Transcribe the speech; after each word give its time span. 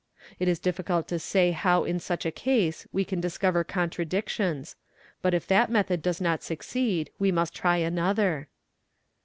—It 0.39 0.47
is 0.47 0.57
difficult 0.57 1.07
to 1.09 1.19
say 1.19 1.51
how 1.51 1.83
in 1.83 1.99
such 1.99 2.25
a 2.25 2.31
case 2.31 2.87
we 2.91 3.05
can 3.05 3.21
discover 3.21 3.63
contradictions; 3.63 4.75
but 5.21 5.35
if 5.35 5.45
that 5.45 5.69
method 5.69 6.01
does 6.01 6.19
not 6.19 6.41
succeed 6.41 7.11
we 7.19 7.31
must 7.31 7.53
try 7.55 7.77
another. 7.77 8.47